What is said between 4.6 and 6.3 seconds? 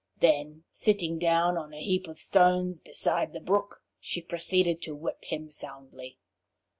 to whip him soundly.